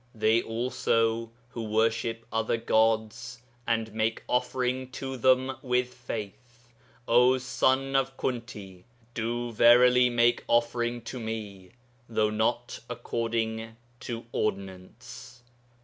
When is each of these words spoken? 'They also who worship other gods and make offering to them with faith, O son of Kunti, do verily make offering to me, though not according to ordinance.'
'They 0.15 0.41
also 0.41 1.29
who 1.49 1.61
worship 1.63 2.25
other 2.31 2.57
gods 2.57 3.39
and 3.67 3.93
make 3.93 4.23
offering 4.27 4.89
to 4.89 5.15
them 5.15 5.55
with 5.61 5.93
faith, 5.93 6.69
O 7.07 7.37
son 7.37 7.95
of 7.95 8.17
Kunti, 8.17 8.83
do 9.13 9.51
verily 9.51 10.09
make 10.09 10.43
offering 10.47 11.03
to 11.03 11.19
me, 11.19 11.69
though 12.09 12.31
not 12.31 12.79
according 12.89 13.75
to 13.99 14.25
ordinance.' 14.31 15.43